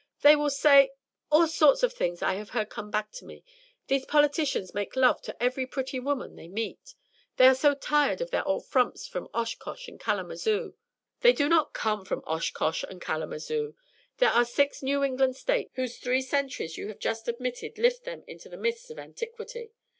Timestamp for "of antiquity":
18.89-19.71